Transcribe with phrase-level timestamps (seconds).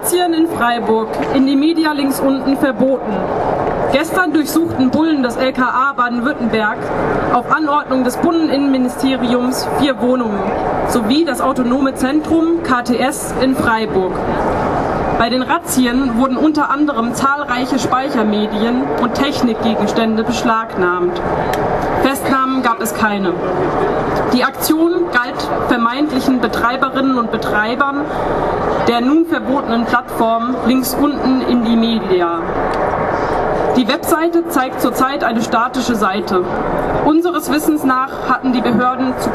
[0.00, 3.12] Razzien in Freiburg, in die Media links unten verboten.
[3.92, 6.78] Gestern durchsuchten Bullen des LKA Baden-Württemberg
[7.32, 10.38] auf Anordnung des Bundesinnenministeriums vier Wohnungen
[10.88, 14.12] sowie das autonome Zentrum KTS in Freiburg.
[15.18, 21.20] Bei den Razzien wurden unter anderem zahlreiche Speichermedien und Technikgegenstände beschlagnahmt.
[22.02, 23.32] Festnahmen gab es keine.
[24.32, 28.04] Die Aktion galt vermeintlichen Betreiberinnen und Betreibern
[28.88, 32.40] der nun verbotenen Plattform links unten in die Media.
[33.76, 36.42] Die Webseite zeigt zurzeit eine statische Seite.
[37.04, 39.30] Unseres Wissens nach hatten die Behörden zu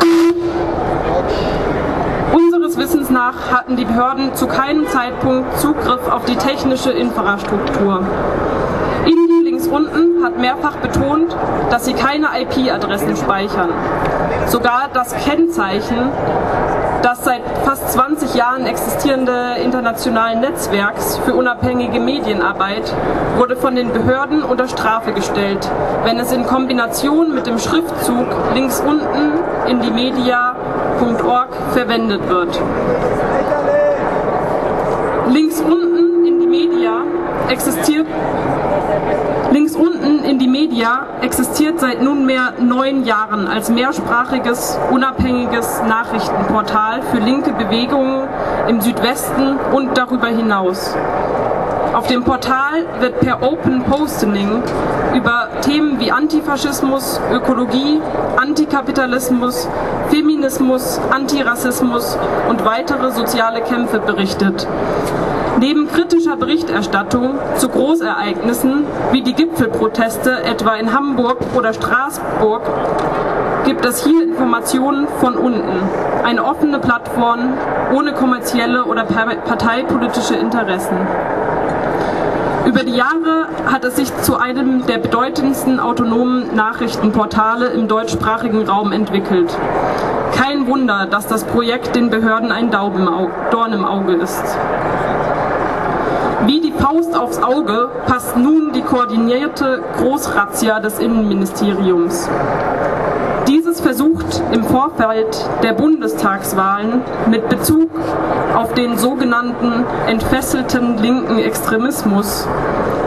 [2.34, 8.02] Unseres Wissens nach hatten die Behörden zu keinem Zeitpunkt Zugriff auf die technische Infrastruktur.
[9.06, 11.38] Indie links unten hat mehrfach betont,
[11.70, 13.70] dass sie keine IP-Adressen speichern.
[14.48, 16.10] Sogar das Kennzeichen
[17.04, 22.94] das seit fast 20 Jahren existierende internationale Netzwerks für unabhängige Medienarbeit
[23.38, 25.70] wurde von den Behörden unter Strafe gestellt,
[26.06, 32.60] wenn es in Kombination mit dem Schriftzug links unten in die media.org verwendet wird.
[35.30, 37.02] Links unten in die Media
[37.50, 38.08] existiert
[40.44, 47.20] Links unten in die Media existiert seit nunmehr neun Jahren als mehrsprachiges, unabhängiges Nachrichtenportal für
[47.20, 48.28] linke Bewegungen
[48.68, 50.96] im Südwesten und darüber hinaus.
[51.94, 54.64] Auf dem Portal wird per Open Posting
[55.16, 58.02] über Themen wie Antifaschismus, Ökologie,
[58.36, 59.70] Antikapitalismus,
[60.10, 62.18] Feminismus, Antirassismus
[62.50, 64.68] und weitere soziale Kämpfe berichtet.
[65.60, 72.62] Neben kritischer Berichterstattung zu Großereignissen wie die Gipfelproteste etwa in Hamburg oder Straßburg
[73.66, 75.90] gibt es hier Informationen von unten.
[76.24, 77.54] Eine offene Plattform
[77.94, 80.98] ohne kommerzielle oder parteipolitische Interessen.
[82.66, 88.94] Über die Jahre hat es sich zu einem der bedeutendsten autonomen Nachrichtenportale im deutschsprachigen Raum
[88.94, 89.58] entwickelt.
[90.34, 94.58] Kein Wunder, dass das Projekt den Behörden ein Dorn im Auge ist.
[96.46, 102.30] Wie die Faust aufs Auge passt nun die koordinierte Großrazzia des Innenministeriums.
[103.48, 107.90] Dieses versucht im Vorfeld der Bundestagswahlen mit Bezug
[108.56, 112.46] auf den sogenannten entfesselten linken Extremismus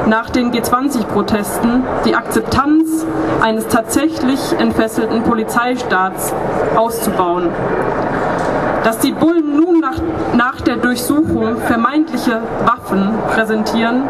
[0.06, 3.04] nach den G20-Protesten die Akzeptanz
[3.42, 6.32] eines tatsächlich entfesselten Polizeistaats
[6.74, 7.50] auszubauen.
[8.84, 10.00] Dass die Bullen nun nach,
[10.36, 14.02] nach der Durchsuchung vermeintliche Waffen präsentieren,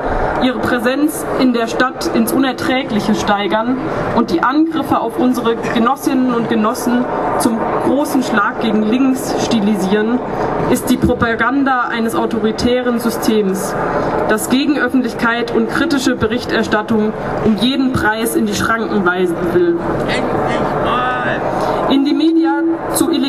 [0.42, 3.76] ihre Präsenz in der Stadt ins Unerträgliche steigern
[4.16, 7.04] und die Angriffe auf unsere Genossinnen und Genossen
[7.40, 10.18] zum großen Schlag gegen links stilisieren,
[10.70, 13.74] ist die Propaganda eines autoritären Systems,
[14.28, 17.12] das Gegenöffentlichkeit und kritische Berichterstattung
[17.44, 19.76] um jeden Preis in die Schranken weisen will.
[21.90, 22.14] In die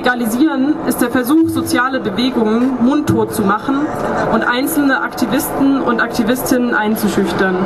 [0.07, 3.85] Illegalisieren ist der Versuch, soziale Bewegungen mundtot zu machen
[4.33, 7.57] und einzelne Aktivisten und Aktivistinnen einzuschüchtern.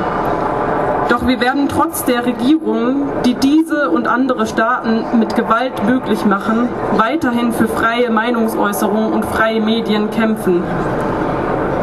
[1.09, 6.67] Doch wir werden trotz der Regierungen, die diese und andere Staaten mit Gewalt möglich machen,
[6.97, 10.63] weiterhin für freie Meinungsäußerung und freie Medien kämpfen.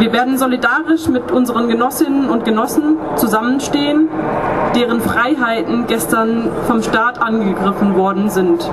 [0.00, 4.08] Wir werden solidarisch mit unseren Genossinnen und Genossen zusammenstehen,
[4.74, 8.68] deren Freiheiten gestern vom Staat angegriffen worden sind.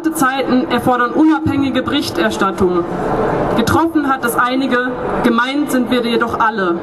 [0.00, 2.84] Harte Zeiten erfordern unabhängige Berichterstattung.
[3.58, 4.92] Getroffen hat es einige,
[5.24, 6.78] gemeint sind wir jedoch alle.